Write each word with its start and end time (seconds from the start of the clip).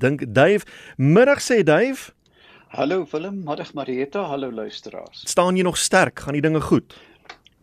dink 0.00 0.24
Dave. 0.34 0.64
Middag 0.96 1.42
sê 1.44 1.62
Dave. 1.64 2.10
Hallo 2.70 3.04
Willem, 3.10 3.42
middag 3.44 3.72
Marieta, 3.74 4.24
hallo 4.30 4.50
luisteraars. 4.52 5.24
Staan 5.26 5.56
jy 5.56 5.64
nog 5.66 5.78
sterk? 5.78 6.20
Gaan 6.24 6.38
die 6.38 6.44
dinge 6.44 6.60
goed? 6.60 6.94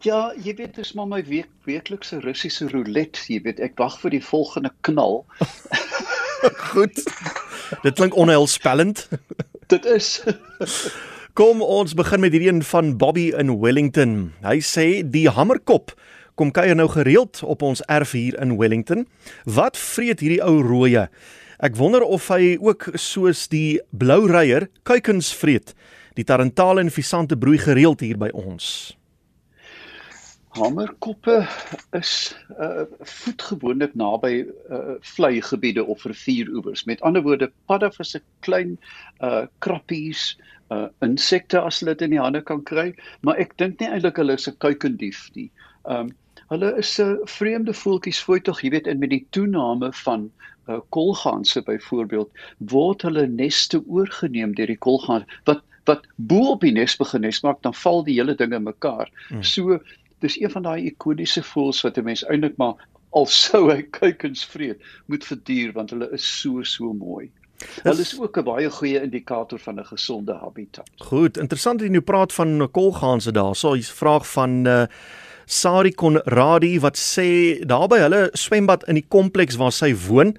Ja, 0.06 0.34
jy 0.38 0.54
weet 0.60 0.76
dis 0.78 0.94
maar 0.94 1.08
my 1.10 1.24
week 1.26 1.50
weeklikse 1.66 2.20
Russiese 2.22 2.68
roulette, 2.70 3.24
jy 3.32 3.40
weet 3.46 3.62
ek 3.64 3.80
wag 3.82 3.96
vir 4.04 4.14
die 4.14 4.24
volgende 4.24 4.72
knal. 4.86 5.24
goed. 6.74 7.02
Dit 7.84 7.98
klink 7.98 8.16
onheilspellend. 8.16 9.08
Dit 9.72 9.88
is. 9.90 10.20
Kom 11.38 11.64
ons 11.66 11.96
begin 11.98 12.22
met 12.24 12.36
hierdie 12.36 12.52
een 12.52 12.62
van 12.66 12.94
Bobby 12.98 13.32
in 13.38 13.58
Wellington. 13.62 14.14
Hy 14.46 14.60
sê 14.66 14.88
die 15.02 15.28
hamerkop 15.34 15.96
kom 16.38 16.52
kuier 16.54 16.78
nou 16.78 16.86
gereeld 16.94 17.42
op 17.44 17.66
ons 17.66 17.82
erf 17.90 18.14
hier 18.14 18.38
in 18.42 18.56
Wellington. 18.60 19.08
Wat 19.50 19.78
vreet 19.78 20.22
hierdie 20.22 20.44
ou 20.46 20.62
rooie? 20.62 21.08
Ek 21.58 21.74
wonder 21.74 22.04
of 22.06 22.28
hy 22.30 22.54
ook 22.62 22.92
soos 23.02 23.48
die 23.50 23.80
blou 23.90 24.28
reier 24.30 24.68
kuikens 24.86 25.32
vreet. 25.34 25.72
Die 26.14 26.26
tarantale 26.26 26.84
en 26.86 26.92
visante 26.94 27.38
broei 27.38 27.58
gereeld 27.58 28.04
hier 28.06 28.20
by 28.22 28.30
ons. 28.38 28.94
Hamerkoppe 30.54 31.40
is 31.98 32.12
uh 32.62 32.86
voetgewoonlik 33.02 33.96
naby 33.98 34.46
uh 34.46 34.98
vlei 35.16 35.42
gebiede 35.42 35.82
of 35.86 36.06
rivieroewers. 36.06 36.86
Met 36.86 37.02
ander 37.02 37.26
woorde, 37.26 37.50
paddavisse 37.66 38.22
klein 38.46 38.78
uh 39.26 39.48
krappies, 39.66 40.36
uh 40.70 40.88
insekte 41.02 41.58
as 41.62 41.82
hulle 41.82 41.98
dit 41.98 42.06
in 42.06 42.14
die 42.18 42.22
hande 42.22 42.44
kan 42.46 42.62
kry, 42.70 42.92
maar 43.26 43.42
ek 43.42 43.58
dink 43.58 43.82
nie 43.82 43.90
eintlik 43.90 44.22
hulle 44.22 44.38
is 44.38 44.46
'n 44.50 44.58
kuikendief 44.62 45.26
nie. 45.34 45.50
Um 45.90 46.14
hulle 46.54 46.70
is 46.78 46.94
'n 47.02 47.18
vreemde 47.26 47.74
voeltjies 47.74 48.22
voet 48.30 48.46
tog, 48.46 48.62
jy 48.62 48.70
weet, 48.78 48.88
in 48.88 49.02
met 49.02 49.10
die 49.10 49.26
toename 49.34 49.90
van 50.06 50.30
uh, 50.68 50.80
kolganse 50.90 51.62
byvoorbeeld 51.62 52.30
word 52.58 53.02
hulle 53.02 53.28
neste 53.28 53.82
oorgeneem 53.88 54.56
deur 54.56 54.68
die 54.68 54.78
kolgaan 54.78 55.26
wat 55.46 55.64
wat 55.88 56.04
bo 56.16 56.52
op 56.52 56.62
die 56.66 56.74
nes 56.76 56.98
begin 57.00 57.24
nes 57.24 57.40
maak 57.46 57.62
dan 57.64 57.74
val 57.74 58.04
die 58.04 58.18
hele 58.20 58.36
ding 58.36 58.54
in 58.54 58.64
mekaar. 58.64 59.08
Hmm. 59.30 59.44
So 59.44 59.80
dis 60.20 60.36
een 60.42 60.52
van 60.52 60.66
daai 60.66 60.90
ikoniese 60.90 61.44
voels 61.44 61.82
wat 61.86 61.98
'n 61.98 62.04
mens 62.04 62.26
eintlik 62.28 62.58
maar 62.58 62.76
al 63.10 63.26
sou 63.26 63.72
hy 63.72 63.82
kuikens 64.00 64.46
vreet 64.46 64.82
moet 65.06 65.26
verduur 65.26 65.74
want 65.74 65.90
hulle 65.90 66.12
is 66.12 66.28
so 66.42 66.64
so 66.64 66.94
mooi. 66.94 67.30
Hulle 67.84 68.02
is 68.02 68.20
ook 68.20 68.38
'n 68.38 68.44
baie 68.44 68.70
goeie 68.70 69.02
indikator 69.02 69.60
van 69.60 69.80
'n 69.80 69.86
gesonde 69.86 70.34
habitat. 70.34 70.90
Goed, 70.98 71.38
interessant 71.38 71.80
dat 71.80 71.88
jy 71.88 71.94
nou 71.94 72.04
praat 72.04 72.34
van 72.34 72.72
kolgaanse 72.72 73.32
daar. 73.32 73.56
So 73.56 73.76
'n 73.76 73.82
vraag 73.82 74.28
van 74.32 74.68
uh 74.68 74.86
Sari 75.48 75.94
Konradi 75.96 76.76
wat 76.84 77.00
sê 77.00 77.64
daar 77.66 77.88
by 77.88 78.02
hulle 78.04 78.24
swembad 78.36 78.84
in 78.92 79.00
die 79.00 79.08
kompleks 79.08 79.56
waar 79.56 79.72
sy 79.72 79.94
woon 80.08 80.36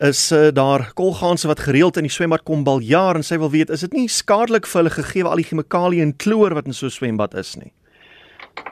is 0.00 0.30
uh, 0.32 0.48
daar 0.56 0.86
kolgaanse 0.96 1.48
wat 1.50 1.60
gereeld 1.60 1.98
in 2.00 2.08
die 2.08 2.12
swembad 2.12 2.46
kom 2.48 2.64
baljaar 2.64 3.20
en 3.20 3.26
sy 3.26 3.36
wil 3.42 3.52
weet 3.52 3.70
is 3.70 3.84
dit 3.84 3.98
nie 3.98 4.08
skadelik 4.08 4.66
vir 4.66 4.80
hulle 4.80 4.94
gegee 4.94 5.26
al 5.28 5.42
die 5.42 5.48
chemikalieë 5.50 6.06
en 6.06 6.16
kloor 6.16 6.56
wat 6.56 6.70
in 6.70 6.76
so 6.76 6.88
'n 6.88 6.96
swembad 6.96 7.36
is 7.36 7.56
nie. 7.60 7.72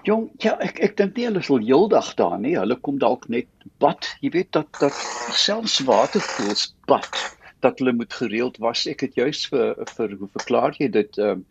Jong, 0.09 0.31
ja, 0.41 0.57
ek 0.65 0.81
ek 0.81 0.97
dink 0.97 1.17
nie 1.17 1.27
hulle 1.29 1.43
sal 1.45 1.61
heeldag 1.61 2.15
daar 2.17 2.39
nie. 2.41 2.57
Hulle 2.57 2.77
kom 2.81 2.99
dalk 2.99 3.29
net 3.29 3.49
bad. 3.79 4.09
Jy 4.25 4.31
weet 4.31 4.53
dat 4.53 4.69
dat 4.81 4.97
selfs 5.37 5.81
watervoels 5.85 6.73
bad 6.87 7.37
dat 7.61 7.79
hulle 7.79 7.93
moet 7.93 8.13
gereeld 8.13 8.57
was. 8.57 8.87
Ek 8.87 9.01
het 9.01 9.15
juis 9.15 9.45
vir 9.53 9.75
vir 9.97 10.17
hoe 10.17 10.29
verklaar 10.33 10.73
jy 10.79 10.89
dit 10.89 11.19
ehm 11.19 11.43
um, 11.43 11.45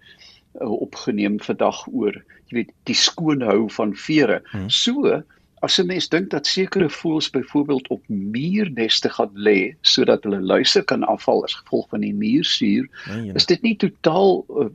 opgeneem 0.60 1.40
vandag 1.44 1.88
oor 1.92 2.16
jy 2.48 2.62
weet 2.62 2.72
die 2.88 2.96
skoon 2.96 3.42
hou 3.44 3.68
van 3.70 3.96
vere. 3.96 4.42
Hmm. 4.52 4.70
So 4.70 5.22
as 5.66 5.80
'n 5.80 5.88
mens 5.88 6.10
dink 6.10 6.30
dat 6.30 6.48
sekere 6.48 6.90
voëls 6.90 7.30
byvoorbeeld 7.30 7.88
op 7.88 8.04
muurneste 8.08 9.10
gaan 9.10 9.32
lê 9.34 9.76
sodat 9.82 10.24
hulle 10.24 10.42
luise 10.42 10.84
kan 10.84 11.04
afval 11.04 11.44
as 11.44 11.54
gevolg 11.54 11.90
van 11.90 12.02
die 12.02 12.14
muursuur, 12.14 12.86
nee, 13.10 13.34
is 13.34 13.46
dit 13.46 13.62
nie 13.62 13.76
totaal 13.76 14.46
uh, 14.50 14.68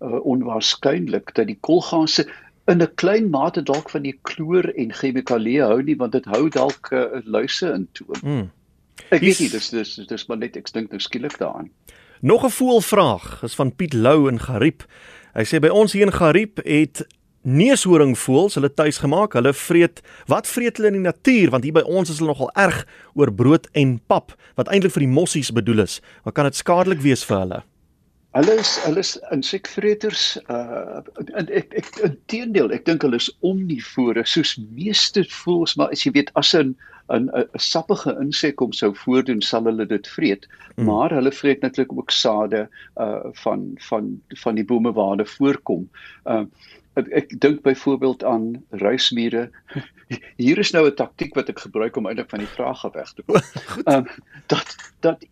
uh, 0.00 0.20
onwaarskynlik 0.24 1.34
dat 1.34 1.46
die 1.46 1.58
kolgaanse 1.60 2.26
in 2.66 2.82
'n 2.82 2.94
klein 2.94 3.30
mate 3.30 3.62
dalk 3.62 3.90
van 3.90 4.02
die 4.02 4.18
kloor 4.22 4.64
en 4.64 4.92
chemikalieë 4.92 5.68
hou 5.68 5.82
nie 5.82 5.96
want 5.96 6.12
dit 6.12 6.24
hou 6.24 6.48
dalk 6.48 6.92
uh, 6.92 7.20
luise 7.24 7.72
in 7.72 7.88
toon. 7.92 8.20
Hmm. 8.20 8.50
Ek 9.10 9.20
weet 9.20 9.40
nie 9.40 9.50
dis 9.50 9.70
dis 9.70 9.94
dis 10.08 10.26
maar 10.28 10.38
net 10.38 10.56
ek 10.56 10.72
dink 10.72 10.90
nou 10.90 11.00
skielik 11.00 11.38
daaraan. 11.38 11.70
Nog 12.22 12.44
'n 12.44 12.50
voelvraag 12.50 13.42
is 13.42 13.54
van 13.54 13.76
Piet 13.76 13.92
Lou 13.92 14.28
in 14.28 14.40
Gariep. 14.40 14.84
Hy 15.32 15.44
sê 15.44 15.58
by 15.58 15.68
ons 15.68 15.92
hier 15.92 16.06
in 16.06 16.12
Gariep 16.12 16.60
het 16.64 17.06
neushoringvoëls 17.42 18.54
hulle 18.54 18.74
tuis 18.74 18.98
gemaak. 18.98 19.32
Hulle 19.32 19.54
vreet 19.54 20.02
wat 20.26 20.46
vreet 20.46 20.76
hulle 20.76 20.88
in 20.88 21.02
die 21.02 21.08
natuur 21.10 21.50
want 21.50 21.64
hier 21.64 21.72
by 21.72 21.80
ons 21.80 22.10
is 22.10 22.18
hulle 22.18 22.28
nogal 22.28 22.50
erg 22.52 22.86
oor 23.14 23.32
brood 23.32 23.68
en 23.72 24.00
pap 24.06 24.36
wat 24.54 24.68
eintlik 24.68 24.92
vir 24.92 25.00
die 25.00 25.14
mossies 25.14 25.52
bedoel 25.52 25.78
is. 25.78 26.00
Maar 26.24 26.32
kan 26.32 26.44
dit 26.44 26.56
skadelik 26.56 27.00
wees 27.00 27.24
vir 27.24 27.38
hulle? 27.38 27.62
Hulle 28.30 28.52
is 28.52 28.78
hulle 28.84 28.98
is 28.98 29.18
insekvreters 29.30 30.38
uh 30.48 31.00
ek 31.48 31.72
ek 31.72 31.88
inteendeel 32.04 32.70
ek 32.70 32.84
dink 32.84 33.02
hulle 33.02 33.16
is 33.16 33.32
omnivore 33.40 34.26
soos 34.26 34.58
meeste 34.70 35.24
voëls 35.24 35.76
maar 35.76 35.88
as 35.88 36.04
jy 36.04 36.12
weet 36.12 36.30
as 36.34 36.54
'n 36.54 36.76
'n 37.10 37.30
'n 37.34 37.58
sappige 37.58 38.16
insek 38.20 38.56
kom 38.56 38.72
sou 38.72 38.90
voordoen 38.94 39.42
sal 39.42 39.64
hulle 39.64 39.86
dit 39.86 40.08
vreet 40.08 40.46
hmm. 40.74 40.84
maar 40.84 41.14
hulle 41.14 41.32
vreet 41.32 41.62
natuurlik 41.62 41.92
ook 41.92 42.10
sade 42.10 42.68
uh 42.96 43.32
van 43.44 43.70
van 43.88 44.20
van 44.42 44.54
die 44.54 44.64
bome 44.64 44.92
waar 44.92 45.16
hulle 45.16 45.26
voorkom. 45.26 45.88
Uh 46.24 46.44
ek, 46.98 47.08
ek 47.22 47.34
dink 47.40 47.62
byvoorbeeld 47.62 48.24
aan 48.24 48.62
ruismure. 48.70 49.50
Hier 50.44 50.58
is 50.58 50.72
nou 50.72 50.86
'n 50.86 50.94
taktik 50.94 51.34
wat 51.34 51.48
ek 51.48 51.58
gebruik 51.66 51.96
om 51.96 52.06
eintlik 52.06 52.30
van 52.30 52.42
die 52.44 52.54
vraag 52.56 52.84
af 52.84 52.94
weg 52.94 53.12
te 53.12 53.22
kom. 53.22 53.42
Um 53.94 54.06
dat 54.46 54.76
dat 55.00 55.26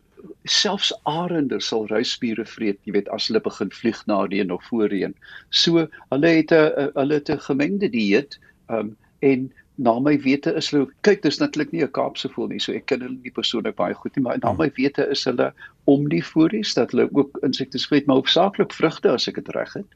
selfs 0.44 0.92
arende 1.02 1.60
sal 1.60 1.86
ruisspiere 1.86 2.46
vreet, 2.46 2.78
jy 2.84 2.92
weet 2.92 3.08
as 3.14 3.28
hulle 3.28 3.40
begin 3.40 3.70
vlieg 3.70 4.00
na 4.06 4.24
reën 4.24 4.50
of 4.50 4.64
voor 4.70 4.88
reën. 4.88 5.14
So 5.50 5.86
hulle 6.10 6.30
het 6.40 6.52
'n 6.52 6.90
hulle 6.94 7.14
het 7.14 7.30
'n 7.30 7.46
gemengde 7.50 7.90
dieet 7.90 8.38
um 8.68 8.96
en 9.18 9.52
na 9.78 9.98
my 10.02 10.16
wete 10.18 10.52
is 10.58 10.70
hulle 10.72 10.88
kyk 11.06 11.22
dis 11.22 11.38
natuurlik 11.38 11.72
nie 11.72 11.82
'n 11.82 11.92
Kaapse 11.92 12.28
voel 12.34 12.48
nie 12.48 12.60
so 12.60 12.72
ek 12.72 12.86
ken 12.86 13.00
hulle 13.00 13.18
nie 13.22 13.30
persoonlik 13.30 13.76
baie 13.76 13.94
goed 13.94 14.16
nie 14.16 14.22
maar 14.22 14.38
na 14.42 14.52
my 14.52 14.70
wete 14.76 15.06
is 15.10 15.24
hulle 15.24 15.52
omnivories 15.86 16.74
dat 16.74 16.90
hulle 16.90 17.08
ook 17.12 17.38
insekte 17.42 17.78
vreet 17.78 18.06
maar 18.06 18.16
hoofsaaklik 18.16 18.74
vrugte 18.74 19.10
as 19.10 19.28
ek 19.28 19.40
dit 19.40 19.54
reg 19.54 19.72
het. 19.74 19.86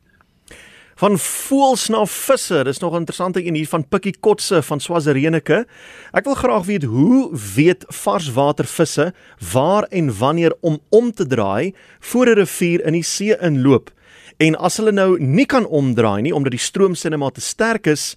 Van 1.02 1.16
voëls 1.18 1.88
na 1.88 2.04
visse, 2.06 2.64
dis 2.64 2.78
nog 2.78 2.92
'n 2.92 3.02
interessante 3.02 3.44
een 3.44 3.54
hier 3.54 3.68
van 3.68 3.88
Pikkie 3.88 4.14
Kotse 4.20 4.62
van 4.62 4.80
Swazirenike. 4.80 5.66
Ek 6.12 6.24
wil 6.24 6.34
graag 6.34 6.66
weet 6.66 6.82
hoe 6.82 7.30
weet 7.54 7.84
varswatervisse 7.88 9.12
waar 9.52 9.82
en 9.90 10.18
wanneer 10.18 10.54
om 10.60 10.78
om 10.90 11.12
te 11.12 11.26
draai 11.26 11.74
voor 12.00 12.26
'n 12.26 12.34
rivier 12.34 12.86
in 12.86 12.92
die 12.92 13.02
see 13.02 13.36
inloop? 13.40 13.90
En 14.36 14.56
as 14.56 14.76
hulle 14.76 14.92
nou 14.92 15.20
nie 15.20 15.46
kan 15.46 15.66
omdraai 15.66 16.22
nie 16.22 16.34
omdat 16.34 16.50
die 16.50 16.60
stroomsinema 16.60 17.30
te 17.30 17.40
sterk 17.40 17.86
is, 17.86 18.16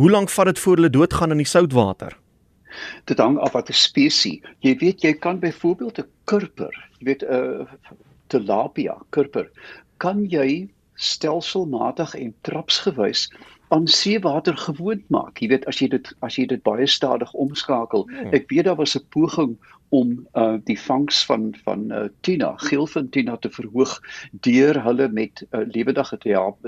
hoe 0.00 0.10
lank 0.10 0.30
vat 0.32 0.50
dit 0.50 0.58
voor 0.58 0.80
hulle 0.80 0.90
doodgaan 0.90 1.34
in 1.34 1.42
die 1.42 1.48
soutwater? 1.48 2.16
Dit 3.10 3.18
hang 3.18 3.38
af 3.38 3.52
wat 3.52 3.68
'n 3.68 3.76
spesies. 3.76 4.40
Jy 4.60 4.74
weet 4.80 5.02
jy 5.02 5.12
kan 5.12 5.38
byvoorbeeld 5.38 5.98
'n 5.98 6.08
kurper, 6.24 6.74
jy 6.98 7.04
weet 7.04 7.22
'n 7.22 7.32
uh, 7.32 7.66
tilapia 8.28 8.96
kurper, 9.10 9.50
kan 9.96 10.24
jy 10.24 10.68
stelselmatig 10.94 12.14
en 12.14 12.34
trapsgewys 12.40 13.28
aan 13.68 13.86
seewater 13.86 14.56
gewoond 14.56 15.08
maak. 15.08 15.38
Jy 15.38 15.48
weet 15.48 15.66
as 15.66 15.78
jy 15.78 15.88
dit 15.88 16.14
as 16.26 16.36
jy 16.36 16.46
dit 16.46 16.62
baie 16.62 16.86
stadig 16.86 17.32
omskakel. 17.32 18.06
Hmm. 18.08 18.32
Ek 18.34 18.48
weet 18.50 18.64
daar 18.64 18.76
was 18.76 18.96
'n 18.96 19.06
poging 19.08 19.56
om 19.90 20.12
uh 20.38 20.58
die 20.64 20.78
vangs 20.80 21.24
van 21.26 21.50
van 21.64 21.90
uh 21.92 22.06
tuna, 22.26 22.52
geelvin 22.56 23.08
tuna 23.10 23.36
te 23.36 23.50
verhoog 23.50 23.96
deur 24.46 24.78
hulle 24.84 25.08
met 25.08 25.42
uh, 25.50 25.64
lewendige 25.66 26.18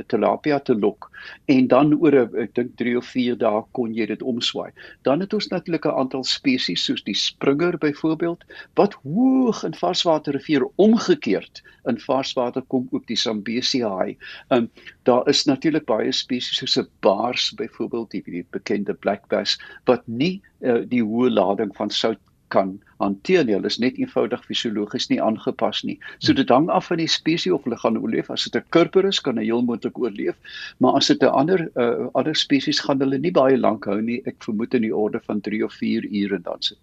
tilapia 0.06 0.58
te 0.60 0.74
lok 0.74 1.10
en 1.46 1.68
dan 1.68 1.94
oor 1.94 2.16
'n 2.18 2.42
ek 2.44 2.54
dink 2.54 2.72
3 2.76 2.96
of 2.98 3.06
4 3.06 3.38
dae 3.38 3.62
kon 3.78 3.94
jy 3.94 4.06
dit 4.06 4.22
omswaai. 4.22 4.70
Dan 5.02 5.20
het 5.20 5.34
ons 5.34 5.48
natuurlik 5.48 5.86
'n 5.86 5.98
aantal 6.02 6.24
spesies 6.24 6.84
soos 6.84 7.02
die 7.02 7.14
springer 7.14 7.78
byvoorbeeld 7.78 8.44
wat 8.74 8.98
hoog 9.04 9.62
in 9.64 9.74
varswater 9.74 10.32
rivier 10.32 10.66
omgekeerd 10.76 11.62
in 11.86 11.98
varswater 11.98 12.62
kom 12.62 12.88
ook 12.90 13.06
die 13.06 13.16
Zambesi 13.16 13.82
haai. 13.82 14.16
Um 14.50 14.70
daar 15.02 15.28
is 15.28 15.44
natuurlik 15.44 15.86
baie 15.86 16.12
spesies 16.12 16.58
soos 16.58 16.78
'n 16.78 16.88
baars 17.00 17.52
byvoorbeeld 17.54 18.10
die, 18.10 18.22
die 18.26 18.46
bekende 18.50 18.94
black 18.94 19.28
bass 19.28 19.58
wat 19.84 20.02
nie 20.06 20.42
uh, 20.60 20.82
die 20.86 21.02
hoë 21.02 21.30
lading 21.30 21.76
van 21.76 21.90
sout 21.90 22.18
kan 22.52 22.74
hanteer 23.02 23.44
nie. 23.46 23.54
Hulle 23.56 23.70
is 23.70 23.78
net 23.82 23.98
eenvoudig 24.00 24.42
fisiologies 24.46 25.08
nie 25.10 25.18
aangepas 25.22 25.82
nie. 25.88 25.96
So 26.22 26.34
dit 26.36 26.50
hang 26.52 26.68
af 26.70 26.90
van 26.90 27.00
die 27.02 27.08
spesies 27.10 27.54
of 27.54 27.64
hulle 27.66 27.78
gaan 27.80 27.98
oorleef. 28.00 28.30
As 28.30 28.44
dit 28.44 28.56
'n 28.60 28.64
kurper 28.76 29.08
is, 29.08 29.20
kan 29.20 29.38
hy 29.40 29.44
heel 29.48 29.64
moontlik 29.66 29.98
oorleef, 29.98 30.36
maar 30.78 30.96
as 31.00 31.08
dit 31.08 31.22
'n 31.22 31.32
ander 31.42 31.68
uh, 31.76 32.08
ander 32.14 32.36
spesies 32.36 32.80
gaan 32.80 33.00
hulle 33.00 33.18
nie 33.18 33.32
baie 33.32 33.56
lank 33.56 33.84
hou 33.84 34.00
nie. 34.00 34.20
Ek 34.26 34.36
vermoed 34.44 34.74
in 34.74 34.82
die 34.82 34.94
orde 34.94 35.20
van 35.26 35.40
3 35.40 35.64
of 35.64 35.72
4 35.72 36.04
ure 36.04 36.38
dan 36.38 36.60
sit 36.60 36.78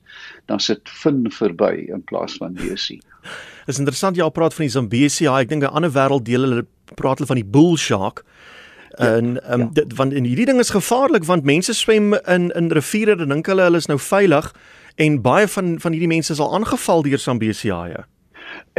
dan 0.48 0.60
sit 0.60 0.89
fin 0.89 1.25
verby 1.31 1.89
in 1.94 2.04
plaas 2.04 2.38
van 2.38 2.54
neusie. 2.54 3.01
Dis 3.66 3.80
interessant 3.80 4.18
jy 4.18 4.24
al 4.24 4.31
praat 4.31 4.54
van 4.54 4.66
die 4.66 4.74
Zambesi. 4.74 5.24
Ja, 5.24 5.39
ek 5.39 5.50
dink 5.50 5.63
'n 5.63 5.74
ander 5.74 5.92
wêrelddele 5.92 6.48
hulle 6.48 6.66
praat 6.95 7.19
hulle 7.19 7.27
van 7.27 7.42
die 7.42 7.51
bull 7.57 7.77
shark. 7.77 8.24
Ja, 8.98 9.16
en 9.16 9.38
um, 9.54 9.60
ja. 9.60 9.69
dit 9.74 9.94
want 9.95 10.13
in 10.13 10.25
hierdie 10.25 10.45
ding 10.45 10.60
is 10.60 10.74
gevaarlik 10.74 11.24
want 11.24 11.44
mense 11.44 11.74
swem 11.74 12.13
in 12.13 12.50
in 12.51 12.71
riviere 12.71 13.16
en 13.21 13.30
dink 13.30 13.48
hulle 13.48 13.62
hulle 13.62 13.77
is 13.77 13.88
nou 13.88 14.00
veilig 14.00 14.51
en 15.00 15.22
baie 15.24 15.48
van 15.48 15.78
van 15.80 15.96
hierdie 15.96 16.12
mense 16.12 16.34
is 16.36 16.40
al 16.44 16.54
aangeval 16.57 17.06
deur 17.07 17.22
Zambesi 17.24 17.72
haie. 17.72 18.04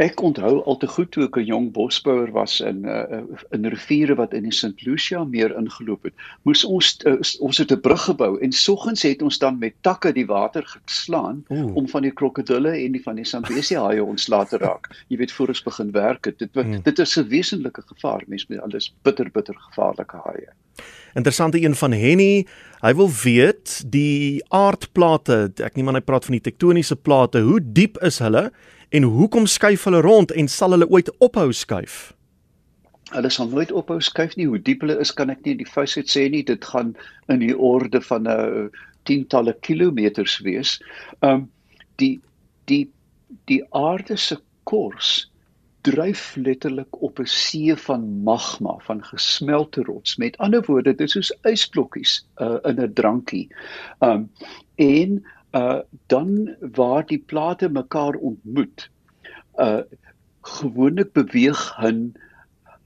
Ek 0.01 0.21
onthou 0.21 0.61
al 0.63 0.77
te 0.77 0.87
goed 0.87 1.11
toe 1.11 1.23
ek 1.25 1.37
'n 1.37 1.45
jong 1.45 1.71
bosbouer 1.71 2.31
was 2.31 2.59
in 2.59 2.85
uh, 2.85 3.21
in 3.51 3.65
riviere 3.65 4.15
wat 4.15 4.33
in 4.33 4.43
die 4.43 4.53
St 4.55 4.81
Lucia 4.85 5.23
meer 5.23 5.55
ingeloop 5.57 6.03
het. 6.03 6.13
Moes 6.43 6.63
ons 6.65 6.97
uh, 7.05 7.19
ons 7.39 7.57
het 7.57 7.71
'n 7.71 7.81
brug 7.81 8.03
gebou 8.03 8.39
en 8.39 8.51
soggens 8.51 9.01
het 9.01 9.21
ons 9.21 9.37
dan 9.37 9.59
met 9.59 9.73
takke 9.81 10.13
die 10.13 10.25
water 10.25 10.63
geslaan 10.85 11.45
Oeh. 11.49 11.75
om 11.75 11.87
van 11.87 12.01
die 12.01 12.11
krokodille 12.11 12.71
en 12.71 12.91
die 12.91 13.03
van 13.03 13.15
die 13.15 13.25
Zambesi 13.25 13.75
haie 13.75 14.03
ontslae 14.03 14.45
te 14.45 14.57
raak. 14.57 14.89
Jy 15.09 15.17
weet 15.17 15.31
voor 15.31 15.47
ons 15.47 15.63
begin 15.63 15.91
werk 15.91 16.25
het. 16.25 16.39
Dit 16.39 16.49
hmm. 16.53 16.81
dit 16.83 16.99
is 16.99 17.17
'n 17.17 17.27
wesenlike 17.27 17.81
gevaar. 17.85 18.23
Mense 18.27 18.45
met 18.49 18.59
alles 18.59 18.93
bitter 19.03 19.29
bitter 19.31 19.55
gevaarlike 19.57 20.17
haie. 20.23 20.49
Interessante 21.13 21.61
een 21.61 21.75
van 21.75 21.91
Henny. 21.91 22.47
Hy 22.81 22.93
wil 22.95 23.09
weet 23.23 23.83
die 23.91 24.43
aardplate, 24.49 25.51
ek 25.61 25.75
neem 25.75 25.91
aan 25.91 25.99
hy 25.99 26.05
praat 26.05 26.25
van 26.25 26.37
die 26.37 26.45
tektoniese 26.45 26.95
plate, 26.95 27.43
hoe 27.45 27.59
diep 27.61 27.99
is 28.01 28.19
hulle 28.23 28.49
en 28.91 29.03
hoekom 29.03 29.47
skuif 29.47 29.85
hulle 29.87 30.01
rond 30.03 30.31
en 30.31 30.49
sal 30.51 30.75
hulle 30.75 30.87
ooit 30.91 31.09
ophou 31.23 31.51
skuif? 31.55 32.11
Hulle 33.11 33.31
sal 33.31 33.49
nooit 33.51 33.71
ophou 33.75 33.99
skuif 34.03 34.35
nie. 34.39 34.47
Hoe 34.47 34.59
diep 34.59 34.83
hulle 34.85 34.99
is 35.03 35.11
kan 35.15 35.31
ek 35.33 35.43
nie 35.47 35.57
die 35.59 35.67
fousheid 35.67 36.11
sê 36.11 36.27
nie. 36.31 36.43
Dit 36.47 36.67
gaan 36.67 36.93
in 37.31 37.43
die 37.43 37.55
orde 37.55 38.01
van 38.07 38.27
'n 38.27 38.37
uh, 38.37 38.85
tientalle 39.09 39.55
kilometers 39.67 40.39
wees. 40.45 40.77
Um 41.21 41.49
die 41.99 42.19
die 42.67 42.87
die 43.47 43.61
aarde 43.71 44.17
se 44.17 44.37
kors 44.69 45.31
dryf 45.87 46.35
letterlik 46.35 47.01
op 47.01 47.19
'n 47.19 47.25
see 47.25 47.75
van 47.75 48.23
magma, 48.23 48.77
van 48.87 49.03
gesmelte 49.03 49.83
rots. 49.83 50.17
Met 50.17 50.37
ander 50.37 50.63
woorde, 50.67 50.93
dit 50.93 51.07
is 51.07 51.11
soos 51.11 51.33
ysblokkies 51.43 52.25
uh, 52.37 52.57
in 52.63 52.79
'n 52.79 52.93
drankie. 52.93 53.47
Um 53.99 54.29
en 54.75 55.23
uh 55.53 55.79
dan 56.07 56.55
waar 56.75 57.05
die 57.05 57.23
plate 57.31 57.69
mekaar 57.69 58.15
ontmoet 58.15 58.89
uh 59.59 59.81
gewoonlik 60.41 61.13
beweeg 61.13 61.61
'n 61.81 62.13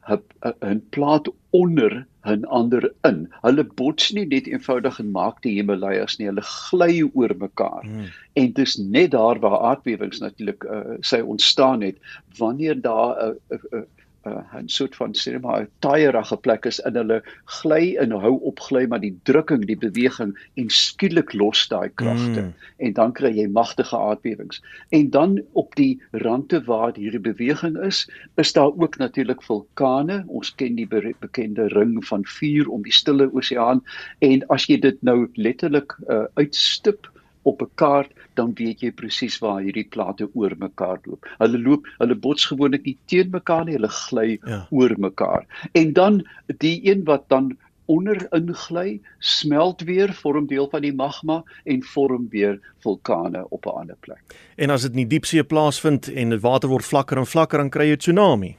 'n 0.09 0.81
plaat 0.89 1.29
onder 1.49 2.07
'n 2.25 2.45
ander 2.45 2.93
in. 3.03 3.27
Hulle 3.41 3.63
bots 3.63 4.11
nie 4.11 4.25
net 4.25 4.47
eenvoudig 4.47 4.99
en 4.99 5.11
maak 5.11 5.41
die 5.41 5.55
Himalajas 5.57 6.17
nie, 6.17 6.27
hulle 6.27 6.41
gly 6.41 7.03
oor 7.13 7.33
mekaar. 7.37 7.83
Hmm. 7.85 8.09
En 8.33 8.53
dis 8.53 8.75
net 8.77 9.11
daar 9.11 9.39
waar 9.39 9.59
aardbewings 9.59 10.19
natuurlik 10.19 10.63
uh, 10.63 10.97
sy 10.99 11.21
ontstaan 11.21 11.81
het 11.81 11.97
wanneer 12.37 12.81
daar 12.81 13.13
'n 13.15 13.37
uh, 13.49 13.57
uh, 13.57 13.79
uh, 13.79 13.85
uh, 14.25 14.41
'n 14.59 14.67
soort 14.67 14.95
van 14.95 15.13
sê 15.13 15.39
maar 15.41 15.61
'n 15.61 15.69
taaierige 15.79 16.37
plek 16.37 16.65
is 16.65 16.79
in 16.79 16.95
hulle 16.95 17.21
gly 17.45 17.95
en 18.03 18.11
hou 18.11 18.39
op 18.41 18.59
gly 18.59 18.85
maar 18.87 18.99
die 18.99 19.15
drukking, 19.23 19.65
die 19.65 19.77
beweging 19.77 20.33
en 20.55 20.69
skielik 20.69 21.33
los 21.33 21.67
daai 21.67 21.89
kragte 21.93 22.41
mm. 22.41 22.53
en 22.77 22.93
dan 22.93 23.13
kry 23.13 23.31
jy 23.37 23.47
magtige 23.47 23.97
aardbewings. 23.97 24.61
En 24.89 25.09
dan 25.09 25.41
op 25.53 25.75
die 25.75 26.01
rande 26.11 26.63
waar 26.63 26.93
hierdie 26.95 27.19
beweging 27.19 27.77
is, 27.77 28.09
is 28.35 28.53
daar 28.53 28.73
ook 28.75 28.97
natuurlik 28.97 29.43
vulkane. 29.43 30.23
Ons 30.27 30.55
ken 30.55 30.75
die 30.75 30.87
be 30.87 31.13
bekende 31.19 31.67
ring 31.67 31.97
van 32.05 32.25
vuur 32.25 32.69
om 32.69 32.83
die 32.83 32.93
stille 32.93 33.29
oseaan 33.33 33.83
en 34.19 34.47
as 34.47 34.65
jy 34.65 34.79
dit 34.79 35.01
nou 35.01 35.27
letterlik 35.35 35.97
uh, 36.09 36.25
uitstip 36.33 37.11
op 37.45 37.61
'n 37.61 37.69
kaart, 37.75 38.11
dan 38.35 38.53
weet 38.59 38.81
jy 38.81 38.91
presies 38.91 39.37
waar 39.43 39.61
hierdie 39.61 39.87
plate 39.89 40.29
oor 40.33 40.55
mekaar 40.59 40.99
loop. 41.05 41.27
Hulle 41.39 41.59
loop, 41.59 41.87
hulle 41.99 42.15
bots 42.15 42.45
gewoonlik 42.51 42.85
nie 42.85 42.97
teen 43.11 43.31
mekaar 43.33 43.65
nie, 43.65 43.77
hulle 43.77 43.91
gly 43.91 44.27
ja. 44.37 44.65
oor 44.69 44.95
mekaar. 44.97 45.45
En 45.73 45.93
dan 45.93 46.23
die 46.63 46.79
een 46.83 47.05
wat 47.09 47.29
dan 47.29 47.55
onder 47.85 48.27
ingly, 48.33 48.99
smelt 49.19 49.81
weer, 49.81 50.13
vorm 50.13 50.47
deel 50.47 50.67
van 50.69 50.81
die 50.81 50.93
magma 50.93 51.43
en 51.63 51.83
vorm 51.83 52.27
weer 52.29 52.59
vulkane 52.81 53.45
op 53.49 53.65
'n 53.65 53.69
ander 53.69 53.97
plek. 53.99 54.23
En 54.55 54.69
as 54.69 54.81
dit 54.81 54.91
in 54.91 54.97
die 54.97 55.07
diepsee 55.07 55.43
plaasvind 55.43 56.07
en 56.07 56.29
die 56.29 56.39
water 56.39 56.69
word 56.69 56.85
vlakker 56.85 57.17
en 57.17 57.25
vlakker, 57.25 57.57
dan 57.57 57.69
kry 57.69 57.85
jy 57.85 57.93
'n 57.93 57.97
tsunami. 57.97 58.57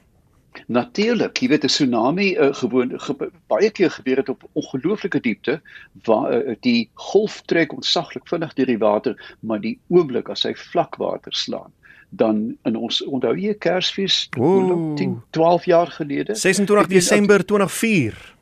Natuurlik, 0.65 1.37
jy 1.41 1.47
weet 1.47 1.63
'n 1.63 1.67
tsunami 1.67 2.35
uh, 2.35 2.53
gewoon 2.53 2.99
ge, 2.99 3.31
baie 3.47 3.69
keer 3.69 3.91
gebeur 3.91 4.17
het 4.17 4.29
op 4.29 4.43
ongelooflike 4.53 5.19
diepte 5.19 5.61
waar 6.03 6.33
uh, 6.33 6.55
die 6.61 6.89
golf 6.93 7.41
trek 7.45 7.73
ontsaglik 7.73 8.27
vinnig 8.27 8.53
deur 8.53 8.65
die 8.65 8.77
water, 8.77 9.35
maar 9.39 9.61
die 9.61 9.79
oomblik 9.87 10.29
as 10.29 10.43
hy 10.43 10.53
vlakwater 10.55 11.33
slaan, 11.33 11.71
dan 12.09 12.57
in 12.63 12.75
ons 12.75 13.03
onthou 13.05 13.35
jy 13.37 13.53
Kersfees 13.53 14.27
10 14.31 15.21
12 15.29 15.65
jaar 15.65 15.87
gelede 15.87 16.35
26 16.35 16.87
Desember 16.87 17.45
2004. 17.45 18.35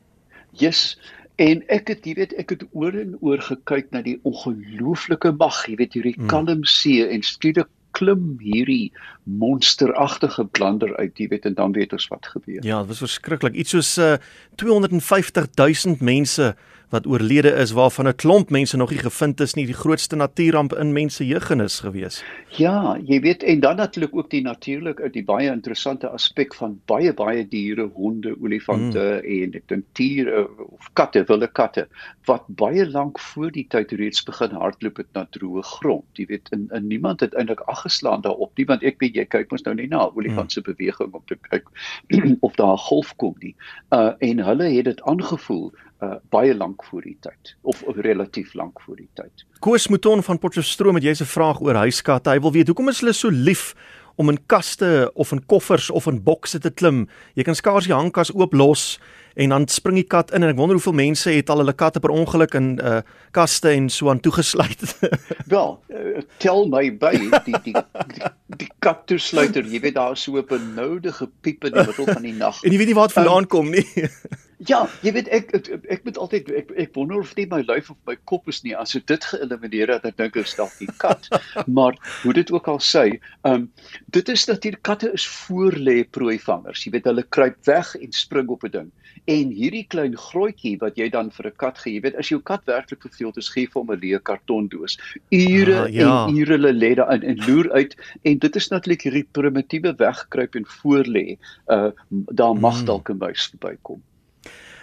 Yes, 0.52 0.98
en 1.36 1.62
ek 1.68 1.88
het 1.88 2.06
jy 2.06 2.14
weet 2.14 2.32
ek 2.40 2.50
het 2.54 2.62
oor 2.72 2.94
en 2.96 3.16
oor 3.20 3.40
gekyk 3.44 3.90
na 3.92 4.02
die 4.02 4.18
ongelooflike 4.24 5.32
mag, 5.36 5.66
jy 5.68 5.76
weet 5.76 5.98
hierdie 5.98 6.16
hmm. 6.16 6.30
kalm 6.32 6.64
see 6.64 7.04
en 7.04 7.22
skielik 7.22 7.68
klim 7.96 8.36
hierdie 8.42 8.92
monsteragtige 9.24 10.44
blander 10.56 10.92
uit, 11.00 11.16
jy 11.18 11.28
weet 11.32 11.48
en 11.48 11.56
dan 11.58 11.74
weet 11.76 11.94
ons 11.96 12.08
wat 12.12 12.28
gebeur. 12.34 12.62
Ja, 12.64 12.80
dit 12.84 12.92
was 12.92 13.04
verskriklik. 13.04 13.56
Iets 13.58 13.74
soos 13.74 13.92
uh, 13.98 14.14
250 14.60 15.48
000 15.56 16.00
mense 16.04 16.54
wat 16.94 17.06
oorlede 17.06 17.50
is 17.50 17.72
waarvan 17.74 18.08
'n 18.08 18.14
klomp 18.14 18.50
mense 18.50 18.76
nog 18.76 18.90
nie 18.90 18.98
gevind 18.98 19.40
is 19.40 19.54
nie, 19.54 19.66
die 19.66 19.74
grootste 19.74 20.16
natuurramp 20.16 20.72
in 20.72 20.92
mense 20.92 21.26
jeugenis 21.26 21.80
gewees. 21.80 22.24
Ja, 22.48 22.98
jy 23.04 23.20
weet 23.20 23.42
en 23.42 23.60
dan 23.60 23.76
natuurlik 23.76 24.16
ook 24.16 24.30
die 24.30 24.42
natuurlik 24.42 25.00
uit 25.00 25.12
die 25.12 25.24
baie 25.24 25.50
interessante 25.50 26.08
aspek 26.08 26.54
van 26.54 26.80
baie 26.84 27.12
baie 27.14 27.48
diere, 27.48 27.88
honde, 27.94 28.36
olifante 28.40 29.20
mm. 29.24 29.42
en 29.42 29.54
ek 29.54 29.68
dink 29.68 29.84
diere 29.92 30.46
of 30.58 30.90
katte, 30.92 31.24
wilde 31.24 31.48
katte 31.52 31.88
wat 32.24 32.42
baie 32.46 32.86
lank 32.90 33.18
voor 33.20 33.50
die 33.50 33.66
tyd 33.68 33.92
reeds 33.92 34.22
begin 34.22 34.50
hardloop 34.50 34.96
het 34.96 35.08
na 35.12 35.26
droë 35.30 35.62
grond. 35.62 36.06
Jy 36.14 36.26
weet 36.26 36.48
en, 36.50 36.68
en 36.70 36.86
niemand 36.86 37.20
het 37.20 37.34
eintlik 37.34 37.60
aggeslaan 37.60 38.20
daarop 38.20 38.52
nie 38.56 38.66
want 38.66 38.82
ek 38.82 39.00
weet 39.00 39.14
jy 39.16 39.24
kyk 39.24 39.50
mos 39.50 39.62
nou 39.62 39.74
net 39.74 39.90
na 39.90 40.06
olifant 40.14 40.52
se 40.52 40.60
mm. 40.60 40.70
beweging 40.70 41.12
om 41.14 41.22
te 41.26 41.36
kyk 41.50 41.66
of 42.46 42.54
daar 42.54 42.72
'n 42.78 42.86
golf 42.86 43.16
kom 43.16 43.34
nie. 43.40 43.54
Uh 43.90 44.12
en 44.18 44.38
hulle 44.38 44.70
het 44.70 44.84
dit 44.84 45.02
aangevoel 45.02 45.72
uh, 46.02 46.16
baie 46.30 46.54
lank 46.54 46.84
voor 46.84 47.02
die 47.02 47.16
tyd 47.20 47.56
of, 47.62 47.82
of 47.82 47.96
relatief 47.96 48.54
lank 48.54 48.80
voor 48.80 48.96
die 48.96 49.08
tyd. 49.14 49.44
Koos 49.64 49.88
Mouton 49.88 50.22
van 50.22 50.38
Potchefstroom 50.38 50.94
het 50.98 51.04
jy 51.04 51.14
'n 51.16 51.24
vraag 51.24 51.60
oor 51.60 51.74
huiskatte. 51.74 52.30
Hy 52.30 52.40
wil 52.40 52.52
weet 52.52 52.66
hoekom 52.66 52.88
is 52.88 53.00
hulle 53.00 53.12
so 53.12 53.28
lief 53.28 53.74
om 54.16 54.28
in 54.28 54.38
kaste 54.46 55.10
of 55.14 55.32
in 55.32 55.46
koffers 55.46 55.90
of 55.90 56.06
in 56.06 56.22
bokse 56.22 56.58
te 56.58 56.70
klim? 56.70 57.08
Jy 57.34 57.42
kan 57.42 57.54
skaars 57.54 57.86
die 57.86 57.94
hangkas 57.94 58.32
oop 58.34 58.52
los 58.52 58.98
en 59.36 59.48
dan 59.48 59.68
spring 59.68 59.96
die 59.96 60.06
kat 60.08 60.30
in 60.32 60.42
en 60.42 60.48
ek 60.48 60.56
wonder 60.56 60.76
hoeveel 60.78 60.96
mense 60.96 61.30
het 61.30 61.50
al 61.50 61.60
hulle 61.60 61.74
katte 61.76 62.00
per 62.00 62.10
ongeluk 62.10 62.54
in 62.54 62.80
uh 62.80 63.02
kaste 63.30 63.68
en 63.68 63.90
so 63.92 64.08
aan 64.08 64.20
toegesluit. 64.20 64.80
Wel, 65.52 65.82
uh, 65.92 66.22
tel 66.38 66.68
my 66.72 66.88
by 66.96 67.12
die 67.20 67.30
die 67.44 67.60
die, 67.64 68.30
die 68.56 68.70
kat 68.80 69.06
toesluiter. 69.06 69.64
Jy 69.68 69.80
weet 69.80 69.94
daar 69.94 70.12
is 70.16 70.22
so 70.22 70.36
'n 70.40 70.46
benoude 70.48 71.12
gepiep 71.12 71.64
in 71.64 71.72
die 71.72 71.84
middel 71.84 72.06
van 72.06 72.22
die 72.22 72.32
nag. 72.32 72.62
en 72.64 72.72
jy 72.72 72.78
weet 72.78 72.86
nie 72.86 72.94
waar 72.96 73.12
dit 73.12 73.18
vandaan 73.20 73.44
um, 73.44 73.46
kom 73.48 73.70
nie. 73.70 73.84
ja, 74.68 74.80
jy 75.02 75.12
weet 75.16 75.28
ek 75.34 75.54
ek, 75.56 75.70
ek 75.96 76.04
moet 76.08 76.18
altyd 76.18 76.50
ek 76.60 76.72
ek 76.86 76.94
wonder 76.98 77.22
of 77.22 77.34
dit 77.38 77.50
my 77.50 77.62
lyf 77.66 77.90
of 77.90 77.98
my 78.08 78.16
kop 78.30 78.48
is 78.52 78.62
nie 78.64 78.74
as 78.76 78.94
so 78.94 79.00
dit 79.12 79.28
geëlimineer 79.32 79.94
het 79.94 80.06
ek 80.08 80.18
dink 80.20 80.36
is 80.40 80.54
dalk 80.58 80.74
die 80.80 80.90
kat. 81.02 81.28
maar 81.78 81.98
hoe 82.22 82.34
dit 82.36 82.52
ook 82.52 82.68
al 82.68 82.82
sê, 82.82 83.06
um 83.48 83.68
dit 84.14 84.28
is 84.32 84.46
dat 84.50 84.64
hier 84.66 84.78
katte 84.82 85.12
is 85.12 85.26
voorlê 85.26 86.02
prooivangers. 86.04 86.86
Jy 86.86 86.96
weet 86.96 87.10
hulle 87.10 87.26
kruip 87.38 87.58
weg 87.66 87.94
en 88.00 88.12
spring 88.12 88.48
op 88.52 88.64
'n 88.64 88.74
ding 88.78 88.90
en 89.26 89.50
hierdie 89.54 89.84
klein 89.90 90.14
grootjie 90.20 90.76
wat 90.82 90.98
jy 91.00 91.08
dan 91.10 91.30
vir 91.34 91.48
'n 91.50 91.56
kat 91.62 91.78
gee, 91.82 91.94
jy 91.96 92.02
weet 92.04 92.18
as 92.20 92.30
jou 92.30 92.40
kat 92.40 92.62
werklik 92.70 93.02
verveeld 93.02 93.36
is, 93.42 93.48
gee 93.48 93.66
vir 93.66 93.80
hom 93.80 93.92
'n 93.92 94.00
leë 94.00 94.22
kartondoos. 94.22 94.98
Ure 95.30 95.78
ah, 95.82 95.90
ja. 95.90 96.26
en 96.28 96.36
ure 96.36 96.56
hulle 96.56 96.72
lê 96.72 96.94
daar 96.94 97.12
in 97.14 97.22
en 97.22 97.42
loer 97.46 97.70
uit 97.72 97.96
en 98.22 98.38
dit 98.38 98.56
is 98.56 98.68
natuurlik 98.70 99.02
hierdie 99.02 99.26
primitiewe 99.32 99.94
wegkruip 99.98 100.54
en 100.54 100.66
voorlê. 100.80 101.38
Uh 101.66 101.90
daar 102.10 102.54
mag 102.54 102.80
mm. 102.80 102.86
dalk 102.86 103.10
'n 103.10 103.18
muis 103.18 103.50
verbykom. 103.50 104.02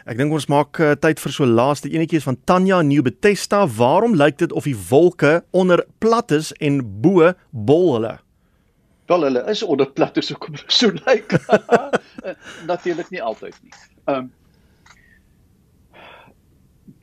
Ek 0.03 0.17
dink 0.19 0.33
ons 0.35 0.49
maak 0.51 0.75
uh, 0.83 0.97
tyd 0.99 1.21
vir 1.23 1.31
so 1.31 1.45
laaste 1.47 1.87
enetjie 1.87 2.19
van 2.25 2.35
Tanya 2.43 2.81
New 2.83 3.05
Bethesda. 3.05 3.61
Waarom 3.77 4.17
lyk 4.19 4.41
dit 4.41 4.51
of 4.51 4.67
die 4.67 4.75
wolke 4.89 5.37
onder 5.55 5.85
plat 6.03 6.31
is 6.35 6.51
en 6.59 6.81
bo 6.83 7.31
bol 7.51 7.93
hulle? 7.93 8.17
Wel 9.07 9.23
hulle 9.29 9.43
is 9.51 9.63
onder 9.63 9.87
plat, 9.87 10.19
so 10.19 10.35
kom 10.35 10.57
hulle 10.57 10.75
so 10.75 10.91
lyk. 11.05 11.37
Natuurlik 12.71 13.13
nie 13.15 13.23
altyd 13.23 13.55
nie. 13.63 13.75
Ehm 14.05 14.25
um, 14.25 14.31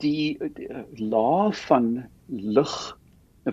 die, 0.01 0.37
die 0.57 0.69
laag 0.97 1.57
van 1.69 1.89
lig 2.29 2.77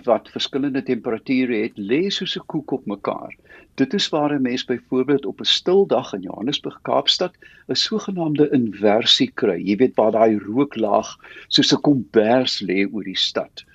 wat 0.04 0.30
verskillende 0.30 0.84
temperature 0.84 1.56
het, 1.56 1.78
lê 1.78 2.10
soos 2.10 2.36
'n 2.38 2.46
koek 2.46 2.72
op 2.72 2.86
mekaar. 2.86 3.36
Dit 3.76 3.94
is 3.94 4.10
waar 4.10 4.34
'n 4.34 4.42
mens 4.42 4.66
byvoorbeeld 4.66 5.26
op 5.26 5.40
'n 5.40 5.44
stil 5.46 5.86
dag 5.86 6.14
in 6.14 6.22
Johannesburg, 6.22 6.80
Kaapstad, 6.82 7.34
'n 7.68 7.76
sogenaamde 7.76 8.50
inversie 8.50 9.32
kry. 9.34 9.62
Jy 9.62 9.76
weet 9.76 9.96
waar 9.96 10.12
daai 10.12 10.40
rooklaag 10.40 11.16
soos 11.48 11.74
'n 11.74 11.82
kombers 11.82 12.62
lê 12.62 12.88
oor 12.92 13.04
die 13.04 13.18
stad. 13.18 13.66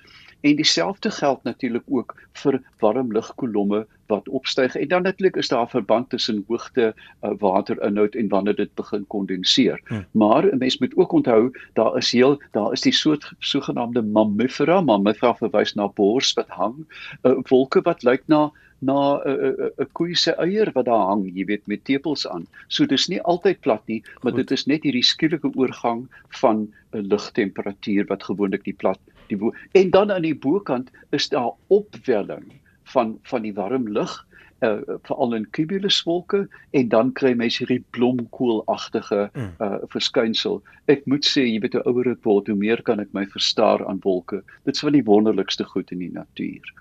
En 0.43 0.55
dieselfde 0.55 1.11
geld 1.11 1.43
natuurlik 1.43 1.83
ook 1.87 2.15
vir 2.41 2.61
warm 2.79 3.11
lugkolomme 3.11 3.85
wat 4.11 4.29
opstyg. 4.29 4.75
En 4.75 4.87
dan 4.87 5.01
natuurlik 5.01 5.35
is 5.35 5.47
daar 5.47 5.63
'n 5.65 5.69
verband 5.69 6.09
tussen 6.09 6.43
hoogte 6.47 6.95
uh, 7.21 7.31
waterinhoud 7.39 8.15
en 8.15 8.27
wanneer 8.27 8.55
dit 8.55 8.73
begin 8.75 9.07
kondenseer. 9.07 9.81
Hmm. 9.85 10.05
Maar 10.11 10.43
'n 10.45 10.57
mens 10.57 10.77
moet 10.77 10.97
ook 10.97 11.11
onthou 11.11 11.51
daar 11.73 11.97
is 11.97 12.11
heel 12.11 12.41
daar 12.51 12.71
is 12.71 12.81
die 12.81 12.93
soort 12.93 13.31
sogenaamde 13.39 14.01
mammifera, 14.01 14.81
mammifera 14.81 15.35
verwys 15.35 15.73
na 15.73 15.87
bors 15.87 16.33
wat 16.33 16.49
hang, 16.49 16.75
uh, 17.21 17.37
wolke 17.47 17.81
wat 17.81 18.03
lyk 18.03 18.23
na 18.25 18.51
na 18.79 18.99
'n 19.15 19.29
uh, 19.29 19.33
'n 19.33 19.55
uh, 19.59 19.69
uh, 19.77 19.85
koei 19.91 20.15
se 20.15 20.31
eier 20.31 20.71
wat 20.73 20.85
daar 20.85 21.05
hang, 21.07 21.23
jy 21.35 21.45
weet, 21.45 21.67
met 21.67 21.85
tepels 21.85 22.27
aan. 22.27 22.47
So 22.67 22.85
dis 22.85 23.07
nie 23.07 23.21
altyd 23.21 23.59
plat 23.59 23.87
nie, 23.87 24.03
maar 24.21 24.33
Goed. 24.33 24.41
dit 24.41 24.51
is 24.51 24.65
net 24.65 24.83
hierdie 24.83 25.03
skielike 25.03 25.49
oorgang 25.55 26.07
van 26.41 26.57
'n 26.57 26.97
uh, 26.97 27.01
lugtemperatuur 27.01 28.05
wat 28.05 28.23
gewoonlik 28.23 28.63
die 28.63 28.75
plat 28.83 28.99
die 29.27 29.39
en 29.71 29.89
dan 29.89 30.11
aan 30.11 30.25
die 30.25 30.35
bokant 30.35 30.91
is 31.11 31.29
daar 31.29 31.51
opwelling 31.67 32.51
van 32.93 33.17
van 33.23 33.41
die 33.41 33.53
warm 33.53 33.87
lug 33.87 34.25
uh, 34.63 34.97
veral 35.03 35.33
in 35.33 35.49
cumuluswolke 35.49 36.47
en 36.71 36.89
dan 36.89 37.11
kry 37.13 37.33
mens 37.37 37.57
hierdie 37.57 37.83
blomkoolagtige 37.95 39.29
uh, 39.33 39.73
verskynsel. 39.91 40.61
Ek 40.91 41.05
moet 41.09 41.27
sê, 41.27 41.45
jy 41.47 41.59
weet 41.63 41.77
hoe 41.77 41.83
ouer 41.89 42.13
ek 42.13 42.23
word, 42.27 42.47
hoe 42.51 42.57
meer 42.59 42.81
kan 42.87 43.03
ek 43.03 43.11
my 43.15 43.25
verstaar 43.33 43.83
aan 43.87 44.01
wolke. 44.03 44.43
Dit 44.67 44.77
is 44.77 44.85
van 44.85 44.95
die 44.95 45.03
wonderlikste 45.07 45.67
goed 45.67 45.91
in 45.95 46.03
die 46.05 46.11
natuur. 46.13 46.73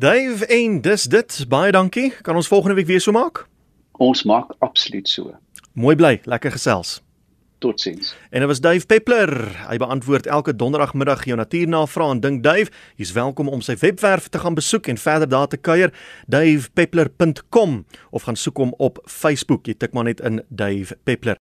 Dave 0.00 0.48
en 0.48 0.80
dis 0.80 1.04
dit. 1.12 1.44
Baie 1.52 1.72
dankie. 1.76 2.08
Kan 2.24 2.40
ons 2.40 2.48
volgende 2.48 2.78
week 2.80 2.88
weer 2.88 3.04
so 3.04 3.12
maak? 3.12 3.44
Ons 4.00 4.24
maak 4.24 4.54
absoluut 4.64 5.08
so. 5.08 5.34
Mooi 5.76 5.96
bly, 5.96 6.16
lekker 6.24 6.56
gesels. 6.56 7.00
Totsiens. 7.60 8.14
En 8.30 8.40
dit 8.40 8.48
was 8.48 8.60
Dave 8.60 8.86
Peppler. 8.86 9.30
Hy 9.68 9.76
beantwoord 9.76 10.26
elke 10.26 10.56
donderdagmiddag 10.56 11.26
jou 11.28 11.36
natuurnavrae 11.38 12.16
en 12.16 12.22
dink 12.24 12.42
Dave, 12.42 12.72
jy's 12.96 13.12
welkom 13.12 13.52
om 13.52 13.62
sy 13.62 13.76
webwerf 13.78 14.26
te 14.32 14.40
gaan 14.42 14.56
besoek 14.58 14.88
en 14.90 14.98
verder 14.98 15.28
daar 15.28 15.48
te 15.52 15.60
kuier, 15.60 15.92
davepeppler.com 16.26 17.84
of 18.10 18.26
gaan 18.26 18.40
soek 18.40 18.64
hom 18.64 18.74
op 18.78 18.98
Facebook. 19.06 19.68
Jy 19.70 19.76
tik 19.78 19.94
maar 19.94 20.08
net 20.10 20.24
in 20.24 20.42
Dave 20.48 20.96
Peppler. 21.04 21.38